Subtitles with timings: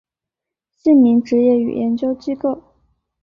[0.71, 2.63] 姓名职业与研究机构